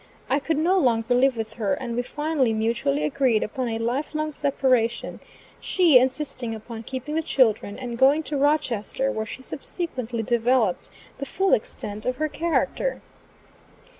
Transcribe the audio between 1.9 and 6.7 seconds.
we finally mutually agreed upon a life long separation she insisting